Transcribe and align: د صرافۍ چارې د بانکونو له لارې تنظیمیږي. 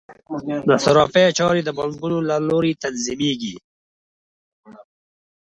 د 0.67 0.69
صرافۍ 0.83 1.25
چارې 1.39 1.61
د 1.63 1.69
بانکونو 1.77 2.17
له 2.29 2.35
لارې 2.47 2.79
تنظیمیږي. 2.83 3.55